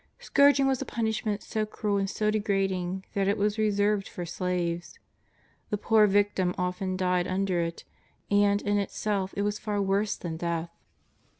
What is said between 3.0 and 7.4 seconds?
that it was reserved for slaves. The poor victim often died